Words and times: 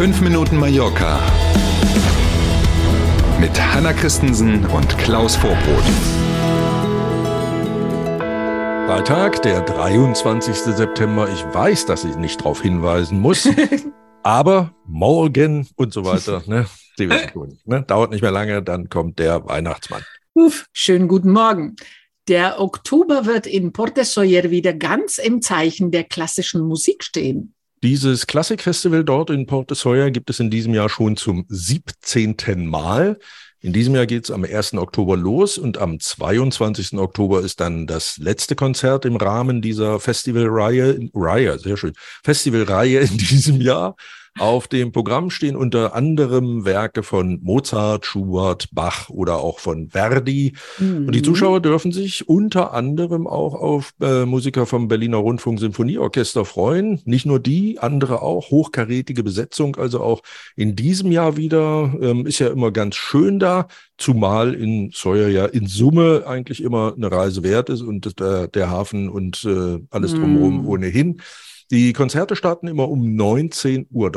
5 0.00 0.22
Minuten 0.22 0.56
Mallorca 0.56 1.20
mit 3.38 3.50
Hanna 3.60 3.92
Christensen 3.92 4.64
und 4.64 4.96
Klaus 4.96 5.36
Vorbrot. 5.36 5.84
Freitag, 8.86 9.42
der 9.42 9.60
23. 9.60 10.56
September. 10.56 11.28
Ich 11.30 11.44
weiß, 11.44 11.84
dass 11.84 12.04
ich 12.04 12.16
nicht 12.16 12.40
darauf 12.40 12.62
hinweisen 12.62 13.20
muss, 13.20 13.46
aber 14.22 14.74
morgen 14.86 15.68
und 15.76 15.92
so 15.92 16.06
weiter, 16.06 16.42
ne, 16.46 16.64
Sie 16.96 17.10
wissen 17.10 17.28
schon, 17.34 17.58
ne, 17.66 17.82
dauert 17.82 18.10
nicht 18.10 18.22
mehr 18.22 18.30
lange, 18.30 18.62
dann 18.62 18.88
kommt 18.88 19.18
der 19.18 19.46
Weihnachtsmann. 19.46 20.02
Uff, 20.32 20.64
schönen 20.72 21.08
guten 21.08 21.30
Morgen. 21.30 21.76
Der 22.26 22.58
Oktober 22.58 23.26
wird 23.26 23.46
in 23.46 23.74
Porte 23.74 24.06
Soyer 24.06 24.50
wieder 24.50 24.72
ganz 24.72 25.18
im 25.18 25.42
Zeichen 25.42 25.90
der 25.90 26.04
klassischen 26.04 26.62
Musik 26.62 27.04
stehen. 27.04 27.54
Dieses 27.82 28.26
Klassikfestival 28.26 29.04
dort 29.04 29.30
in 29.30 29.46
Porte 29.46 29.74
Soyer 29.74 30.10
gibt 30.10 30.28
es 30.28 30.38
in 30.38 30.50
diesem 30.50 30.74
Jahr 30.74 30.90
schon 30.90 31.16
zum 31.16 31.46
17. 31.48 32.66
Mal. 32.66 33.18
In 33.62 33.72
diesem 33.72 33.94
Jahr 33.94 34.04
geht 34.04 34.24
es 34.24 34.30
am 34.30 34.44
1. 34.44 34.74
Oktober 34.74 35.16
los 35.16 35.56
und 35.56 35.78
am 35.78 35.98
22. 35.98 36.98
Oktober 36.98 37.40
ist 37.40 37.58
dann 37.58 37.86
das 37.86 38.18
letzte 38.18 38.54
Konzert 38.54 39.06
im 39.06 39.16
Rahmen 39.16 39.62
dieser 39.62 39.98
Festivalreihe, 39.98 41.08
Reihe, 41.14 41.58
sehr 41.58 41.78
schön, 41.78 41.94
Festivalreihe 42.22 43.00
in 43.00 43.16
diesem 43.16 43.62
Jahr. 43.62 43.96
Auf 44.38 44.68
dem 44.68 44.92
Programm 44.92 45.30
stehen 45.30 45.56
unter 45.56 45.94
anderem 45.94 46.64
Werke 46.64 47.02
von 47.02 47.40
Mozart, 47.42 48.06
Schubert, 48.06 48.68
Bach 48.72 49.10
oder 49.10 49.38
auch 49.38 49.58
von 49.58 49.90
Verdi. 49.90 50.54
Mhm. 50.78 51.06
Und 51.06 51.14
die 51.14 51.18
mhm. 51.18 51.24
Zuschauer 51.24 51.60
dürfen 51.60 51.92
sich 51.92 52.28
unter 52.28 52.72
anderem 52.72 53.26
auch 53.26 53.54
auf 53.54 53.92
äh, 54.00 54.24
Musiker 54.24 54.66
vom 54.66 54.88
Berliner 54.88 55.18
Rundfunk 55.18 55.58
Sinfonieorchester 55.58 56.44
freuen. 56.44 57.00
Nicht 57.04 57.26
nur 57.26 57.40
die, 57.40 57.78
andere 57.80 58.22
auch. 58.22 58.50
Hochkarätige 58.50 59.22
Besetzung, 59.22 59.76
also 59.76 60.00
auch 60.00 60.22
in 60.56 60.76
diesem 60.76 61.10
Jahr 61.10 61.36
wieder. 61.36 61.92
Ähm, 62.00 62.26
ist 62.26 62.38
ja 62.38 62.48
immer 62.48 62.70
ganz 62.70 62.94
schön 62.94 63.40
da, 63.40 63.66
zumal 63.98 64.54
in 64.54 64.90
Sawyer 64.92 65.28
ja 65.28 65.46
in 65.46 65.66
Summe 65.66 66.24
eigentlich 66.26 66.62
immer 66.62 66.94
eine 66.96 67.10
Reise 67.10 67.42
wert 67.42 67.68
ist 67.68 67.82
und 67.82 68.18
der, 68.20 68.46
der 68.46 68.70
Hafen 68.70 69.08
und 69.08 69.44
äh, 69.44 69.80
alles 69.90 70.12
drumherum 70.12 70.62
mhm. 70.62 70.68
ohnehin. 70.68 71.20
Die 71.70 71.92
Konzerte 71.92 72.34
starten 72.34 72.66
immer 72.66 72.88
um 72.88 73.02
19.30 73.02 73.86
Uhr. 73.90 74.10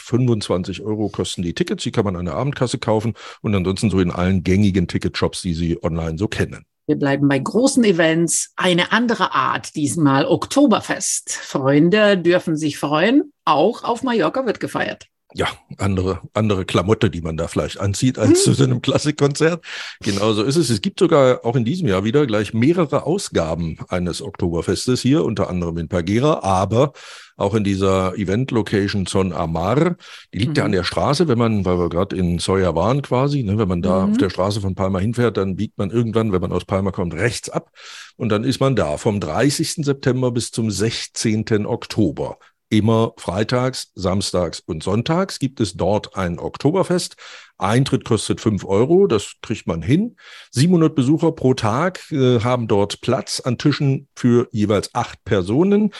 25 0.00 0.82
Euro 0.82 1.08
kosten 1.08 1.42
die 1.42 1.54
Tickets. 1.54 1.82
Die 1.82 1.92
kann 1.92 2.04
man 2.04 2.16
an 2.16 2.26
der 2.26 2.34
Abendkasse 2.34 2.78
kaufen 2.78 3.14
und 3.42 3.54
ansonsten 3.54 3.90
so 3.90 4.00
in 4.00 4.10
allen 4.10 4.42
gängigen 4.42 4.88
Ticketshops, 4.88 5.42
die 5.42 5.54
Sie 5.54 5.82
online 5.82 6.18
so 6.18 6.28
kennen. 6.28 6.64
Wir 6.86 6.96
bleiben 6.96 7.28
bei 7.28 7.38
großen 7.38 7.82
Events. 7.82 8.52
Eine 8.56 8.92
andere 8.92 9.34
Art, 9.34 9.74
diesmal 9.74 10.24
Oktoberfest. 10.24 11.32
Freunde 11.32 12.16
dürfen 12.16 12.56
sich 12.56 12.78
freuen. 12.78 13.32
Auch 13.44 13.82
auf 13.82 14.02
Mallorca 14.02 14.46
wird 14.46 14.60
gefeiert 14.60 15.08
ja, 15.36 15.48
andere, 15.76 16.22
andere 16.32 16.64
Klamotte, 16.64 17.10
die 17.10 17.20
man 17.20 17.36
da 17.36 17.46
vielleicht 17.46 17.78
anzieht 17.78 18.18
als 18.18 18.44
zu 18.44 18.54
so 18.54 18.64
einem 18.64 18.80
Klassikkonzert. 18.80 19.62
Genauso 20.00 20.42
ist 20.42 20.56
es. 20.56 20.70
Es 20.70 20.80
gibt 20.80 20.98
sogar 20.98 21.44
auch 21.44 21.56
in 21.56 21.66
diesem 21.66 21.86
Jahr 21.88 22.04
wieder 22.04 22.26
gleich 22.26 22.54
mehrere 22.54 23.04
Ausgaben 23.04 23.76
eines 23.88 24.22
Oktoberfestes 24.22 25.02
hier, 25.02 25.24
unter 25.24 25.50
anderem 25.50 25.76
in 25.76 25.88
Pagera, 25.88 26.42
aber 26.42 26.94
auch 27.36 27.54
in 27.54 27.64
dieser 27.64 28.16
Event-Location 28.16 29.04
Son 29.04 29.34
Amar. 29.34 29.96
Die 30.32 30.38
liegt 30.38 30.52
mhm. 30.52 30.56
ja 30.56 30.64
an 30.64 30.72
der 30.72 30.84
Straße, 30.84 31.28
wenn 31.28 31.36
man, 31.36 31.66
weil 31.66 31.78
wir 31.78 31.90
gerade 31.90 32.16
in 32.16 32.38
Sawyer 32.38 32.74
waren 32.74 33.02
quasi, 33.02 33.42
ne, 33.42 33.58
wenn 33.58 33.68
man 33.68 33.82
da 33.82 34.06
mhm. 34.06 34.12
auf 34.12 34.16
der 34.18 34.30
Straße 34.30 34.62
von 34.62 34.74
Palma 34.74 35.00
hinfährt, 35.00 35.36
dann 35.36 35.56
biegt 35.56 35.76
man 35.76 35.90
irgendwann, 35.90 36.32
wenn 36.32 36.40
man 36.40 36.52
aus 36.52 36.64
Palma 36.64 36.92
kommt, 36.92 37.12
rechts 37.12 37.50
ab 37.50 37.70
und 38.16 38.30
dann 38.30 38.42
ist 38.42 38.60
man 38.60 38.74
da 38.74 38.96
vom 38.96 39.20
30. 39.20 39.84
September 39.84 40.30
bis 40.30 40.50
zum 40.50 40.70
16. 40.70 41.66
Oktober. 41.66 42.38
Immer 42.68 43.12
freitags, 43.16 43.92
samstags 43.94 44.60
und 44.60 44.82
sonntags 44.82 45.38
gibt 45.38 45.60
es 45.60 45.74
dort 45.74 46.16
ein 46.16 46.38
Oktoberfest. 46.40 47.16
Eintritt 47.58 48.04
kostet 48.04 48.40
fünf 48.40 48.64
Euro, 48.64 49.06
das 49.06 49.34
kriegt 49.40 49.66
man 49.66 49.82
hin. 49.82 50.16
700 50.50 50.94
Besucher 50.94 51.32
pro 51.32 51.54
Tag 51.54 52.10
äh, 52.10 52.40
haben 52.40 52.66
dort 52.66 53.00
Platz 53.00 53.40
an 53.40 53.56
Tischen 53.56 54.08
für 54.16 54.48
jeweils 54.50 54.94
acht 54.94 55.24
Personen. 55.24 55.92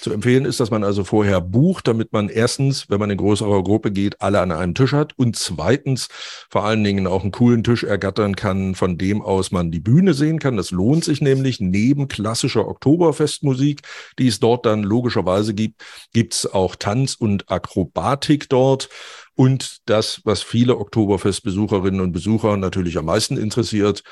Zu 0.00 0.12
empfehlen 0.12 0.46
ist, 0.46 0.60
dass 0.60 0.70
man 0.70 0.82
also 0.82 1.04
vorher 1.04 1.42
bucht, 1.42 1.86
damit 1.86 2.12
man 2.12 2.30
erstens, 2.30 2.88
wenn 2.88 2.98
man 2.98 3.10
in 3.10 3.18
größerer 3.18 3.62
Gruppe 3.62 3.92
geht, 3.92 4.22
alle 4.22 4.40
an 4.40 4.50
einem 4.50 4.74
Tisch 4.74 4.92
hat 4.92 5.12
und 5.18 5.36
zweitens 5.36 6.08
vor 6.48 6.64
allen 6.64 6.82
Dingen 6.82 7.06
auch 7.06 7.22
einen 7.22 7.32
coolen 7.32 7.62
Tisch 7.62 7.84
ergattern 7.84 8.34
kann, 8.34 8.74
von 8.74 8.96
dem 8.96 9.20
aus 9.20 9.50
man 9.50 9.70
die 9.70 9.80
Bühne 9.80 10.14
sehen 10.14 10.38
kann. 10.38 10.56
Das 10.56 10.70
lohnt 10.70 11.04
sich 11.04 11.20
nämlich. 11.20 11.60
Neben 11.60 12.08
klassischer 12.08 12.66
Oktoberfestmusik, 12.66 13.82
die 14.18 14.28
es 14.28 14.40
dort 14.40 14.64
dann 14.64 14.84
logischerweise 14.84 15.52
gibt, 15.52 15.82
gibt's 16.14 16.46
auch 16.46 16.76
Tanz 16.76 17.14
und 17.14 17.50
Akrobatik 17.50 18.48
dort. 18.48 18.88
Und 19.34 19.78
das, 19.84 20.22
was 20.24 20.42
viele 20.42 20.78
Oktoberfestbesucherinnen 20.78 22.00
und 22.00 22.12
Besucher 22.12 22.56
natürlich 22.56 22.96
am 22.96 23.04
meisten 23.04 23.36
interessiert, 23.36 24.02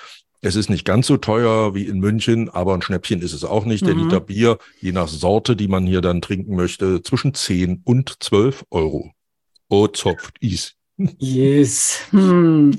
es 0.40 0.56
ist 0.56 0.70
nicht 0.70 0.84
ganz 0.84 1.06
so 1.06 1.16
teuer 1.16 1.74
wie 1.74 1.84
in 1.84 1.98
München, 1.98 2.48
aber 2.48 2.74
ein 2.74 2.82
Schnäppchen 2.82 3.22
ist 3.22 3.32
es 3.32 3.44
auch 3.44 3.64
nicht. 3.64 3.82
Mhm. 3.82 3.86
Der 3.86 3.94
Liter 3.96 4.20
Bier, 4.20 4.58
je 4.80 4.92
nach 4.92 5.08
Sorte, 5.08 5.56
die 5.56 5.68
man 5.68 5.86
hier 5.86 6.00
dann 6.00 6.22
trinken 6.22 6.54
möchte, 6.54 7.02
zwischen 7.02 7.34
10 7.34 7.82
und 7.84 8.22
12 8.22 8.64
Euro. 8.70 9.12
Oh, 9.68 9.86
zopft 9.88 10.36
is. 10.40 10.74
Yes. 11.18 12.00
Hm. 12.10 12.78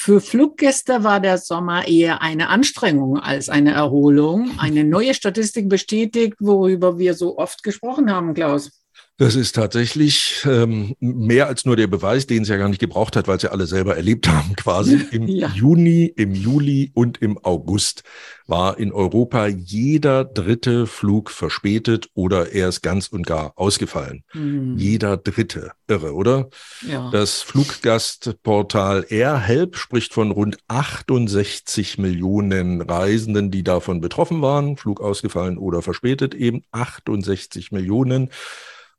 Für 0.00 0.20
Fluggäste 0.20 1.02
war 1.02 1.20
der 1.20 1.38
Sommer 1.38 1.88
eher 1.88 2.22
eine 2.22 2.48
Anstrengung 2.48 3.18
als 3.18 3.48
eine 3.48 3.72
Erholung. 3.72 4.52
Eine 4.58 4.84
neue 4.84 5.12
Statistik 5.12 5.68
bestätigt, 5.68 6.36
worüber 6.38 6.98
wir 6.98 7.14
so 7.14 7.36
oft 7.36 7.62
gesprochen 7.62 8.10
haben, 8.10 8.32
Klaus. 8.32 8.70
Das 9.18 9.34
ist 9.34 9.56
tatsächlich 9.56 10.44
ähm, 10.44 10.94
mehr 11.00 11.48
als 11.48 11.64
nur 11.64 11.74
der 11.74 11.88
Beweis, 11.88 12.28
den 12.28 12.42
es 12.42 12.48
ja 12.48 12.56
gar 12.56 12.68
nicht 12.68 12.78
gebraucht 12.78 13.16
hat, 13.16 13.26
weil 13.26 13.36
es 13.36 13.42
ja 13.42 13.50
alle 13.50 13.66
selber 13.66 13.96
erlebt 13.96 14.28
haben. 14.32 14.54
Quasi 14.54 14.94
im 15.10 15.26
ja. 15.26 15.48
Juni, 15.48 16.04
im 16.04 16.34
Juli 16.34 16.92
und 16.94 17.20
im 17.20 17.36
August 17.44 18.04
war 18.46 18.78
in 18.78 18.92
Europa 18.92 19.48
jeder 19.48 20.24
dritte 20.24 20.86
Flug 20.86 21.30
verspätet 21.30 22.08
oder 22.14 22.52
er 22.52 22.68
ist 22.68 22.80
ganz 22.80 23.08
und 23.08 23.26
gar 23.26 23.52
ausgefallen. 23.56 24.22
Mhm. 24.34 24.76
Jeder 24.78 25.16
dritte. 25.16 25.72
Irre, 25.88 26.14
oder? 26.14 26.48
Ja. 26.88 27.10
Das 27.10 27.42
Fluggastportal 27.42 29.04
AirHelp 29.08 29.76
spricht 29.76 30.14
von 30.14 30.30
rund 30.30 30.58
68 30.68 31.98
Millionen 31.98 32.82
Reisenden, 32.82 33.50
die 33.50 33.64
davon 33.64 34.00
betroffen 34.00 34.42
waren. 34.42 34.76
Flug 34.76 35.00
ausgefallen 35.00 35.58
oder 35.58 35.82
verspätet 35.82 36.34
eben 36.34 36.62
68 36.70 37.72
Millionen. 37.72 38.30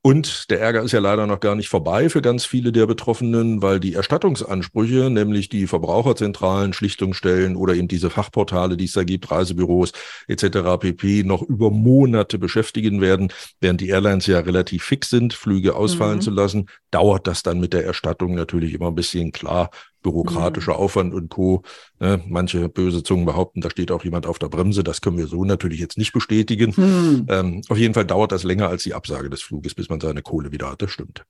Und 0.02 0.50
der 0.50 0.62
Ärger 0.62 0.82
ist 0.82 0.94
ja 0.94 1.02
leider 1.02 1.28
noch 1.28 1.42
gar 1.42 1.56
nicht 1.56 1.68
vorbei 1.68 2.08
für 2.08 2.22
ganz 2.22 2.46
viele 2.46 2.72
der 2.72 2.86
Betroffenen, 2.86 3.62
weil 3.62 3.82
die 3.82 3.96
Erstattungsansprüche, 3.96 5.10
nämlich 5.10 5.50
die 5.50 5.68
Verbraucherzentralen, 5.68 6.72
Schlichtungsstellen 6.72 7.58
oder 7.58 7.74
eben 7.74 7.90
diese 7.90 8.10
Fachportale, 8.10 8.78
die 8.78 8.86
es 8.86 8.94
da 8.94 9.04
gibt, 9.04 9.30
Reisebüros 9.30 9.92
etc. 10.30 10.78
pp. 10.80 11.24
noch 11.24 11.42
über 11.42 11.70
Monate 11.70 12.40
beschäftigen 12.40 13.02
werden, 13.02 13.34
während 13.60 13.82
die 13.82 13.90
Airlines 13.90 14.26
ja 14.28 14.40
relativ 14.40 14.86
fix 14.86 15.10
sind, 15.10 15.34
Flüge 15.34 15.76
ausfallen 15.76 16.18
mhm. 16.20 16.22
zu 16.22 16.32
lassen, 16.32 16.70
dauert 16.92 17.28
das 17.28 17.44
dann 17.44 17.60
mit 17.60 17.74
der 17.74 17.84
Erstattung 17.84 18.36
natürlich 18.36 18.74
immer 18.74 18.88
ein 18.88 18.96
bisschen 18.96 19.34
klar 19.34 19.70
bürokratischer 20.02 20.74
mhm. 20.74 20.80
Aufwand 20.80 21.14
und 21.14 21.30
Co. 21.30 21.64
Ne, 22.00 22.22
manche 22.28 22.70
böse 22.70 23.04
Zungen 23.04 23.26
behaupten, 23.26 23.62
da 23.62 23.70
steht 23.70 23.92
auch 23.92 24.04
jemand 24.04 24.26
auf 24.26 24.40
der 24.40 24.50
Bremse. 24.50 24.84
Das 24.84 25.02
können 25.02 25.18
wir 25.18 25.28
so 25.28 25.46
natürlich 25.46 25.80
jetzt 25.80 25.98
nicht 25.98 26.14
bestätigen. 26.14 26.74
Mhm. 26.76 27.26
Ähm, 27.30 27.62
auf 27.70 27.78
jeden 27.78 27.94
Fall 27.94 28.06
dauert 28.06 28.32
das 28.32 28.44
länger 28.44 28.70
als 28.70 28.84
die 28.84 28.94
Absage 28.94 29.30
des 29.30 29.42
Fluges, 29.42 29.76
bis 29.76 29.90
man 29.90 30.00
seine 30.00 30.22
Kohle 30.22 30.52
wieder 30.52 30.72
hat. 30.72 30.82
Das 30.82 30.92
stimmt. 30.92 31.24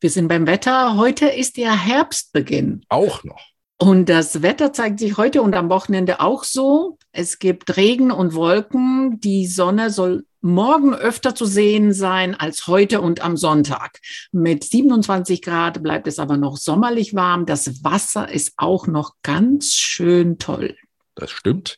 Wir 0.00 0.10
sind 0.10 0.28
beim 0.28 0.46
Wetter. 0.46 0.96
Heute 0.96 1.26
ist 1.26 1.58
ja 1.58 1.74
Herbstbeginn. 1.74 2.84
Auch 2.88 3.22
noch. 3.24 3.40
Und 3.78 4.10
das 4.10 4.42
Wetter 4.42 4.72
zeigt 4.72 4.98
sich 4.98 5.16
heute 5.16 5.40
und 5.40 5.54
am 5.54 5.70
Wochenende 5.70 6.20
auch 6.20 6.44
so. 6.44 6.98
Es 7.12 7.38
gibt 7.38 7.76
Regen 7.76 8.10
und 8.10 8.34
Wolken. 8.34 9.20
Die 9.20 9.46
Sonne 9.46 9.90
soll 9.90 10.24
morgen 10.40 10.94
öfter 10.94 11.34
zu 11.34 11.44
sehen 11.44 11.92
sein 11.92 12.34
als 12.34 12.66
heute 12.66 13.00
und 13.00 13.22
am 13.22 13.36
Sonntag. 13.36 14.00
Mit 14.32 14.64
27 14.64 15.42
Grad 15.42 15.82
bleibt 15.82 16.06
es 16.06 16.18
aber 16.18 16.36
noch 16.36 16.56
sommerlich 16.56 17.14
warm. 17.14 17.46
Das 17.46 17.84
Wasser 17.84 18.30
ist 18.32 18.54
auch 18.56 18.86
noch 18.86 19.14
ganz 19.22 19.74
schön 19.74 20.38
toll. 20.38 20.76
Das 21.14 21.30
stimmt. 21.30 21.76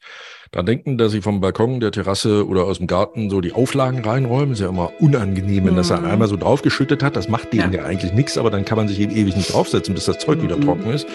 Dann 0.52 0.66
denken, 0.66 0.98
dass 0.98 1.12
Sie 1.12 1.22
vom 1.22 1.40
Balkon, 1.40 1.80
der 1.80 1.92
Terrasse 1.92 2.46
oder 2.46 2.64
aus 2.64 2.78
dem 2.78 2.86
Garten 2.86 3.30
so 3.30 3.40
die 3.40 3.54
Auflagen 3.54 4.04
reinräumen. 4.04 4.52
Ist 4.52 4.60
ja 4.60 4.68
immer 4.68 4.92
unangenehm, 5.00 5.64
wenn 5.64 5.76
das 5.76 5.88
dann 5.88 6.02
mhm. 6.02 6.10
einmal 6.10 6.28
so 6.28 6.36
draufgeschüttet 6.36 7.02
hat. 7.02 7.16
Das 7.16 7.28
macht 7.28 7.52
denen 7.52 7.72
ja, 7.72 7.80
ja 7.80 7.86
eigentlich 7.86 8.12
nichts, 8.12 8.36
aber 8.36 8.50
dann 8.50 8.64
kann 8.64 8.76
man 8.76 8.86
sich 8.86 9.00
eben 9.00 9.16
ewig 9.16 9.34
nicht 9.34 9.52
draufsetzen, 9.52 9.94
bis 9.94 10.04
das 10.04 10.18
Zeug 10.18 10.38
mhm. 10.38 10.42
wieder 10.42 10.60
trocken 10.60 10.90
ist. 10.90 11.06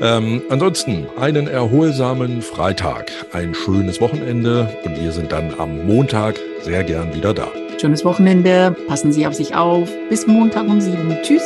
Ähm, 0.00 0.42
ansonsten 0.48 1.06
einen 1.20 1.46
erholsamen 1.46 2.40
Freitag, 2.40 3.12
ein 3.32 3.54
schönes 3.54 4.00
Wochenende 4.00 4.74
und 4.84 4.98
wir 4.98 5.12
sind 5.12 5.30
dann 5.32 5.54
am 5.58 5.86
Montag 5.86 6.40
sehr 6.62 6.84
gern 6.84 7.14
wieder 7.14 7.34
da. 7.34 7.48
Schönes 7.80 8.04
Wochenende, 8.04 8.76
passen 8.86 9.12
Sie 9.12 9.26
auf 9.26 9.34
sich 9.34 9.54
auf. 9.54 9.90
Bis 10.08 10.26
Montag 10.26 10.68
um 10.68 10.80
sieben. 10.80 11.16
Tschüss. 11.22 11.42